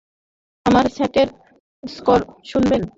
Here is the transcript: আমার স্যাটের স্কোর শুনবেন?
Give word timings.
আমার 0.65 0.85
স্যাটের 0.95 1.27
স্কোর 1.83 2.19
শুনবেন? 2.45 2.81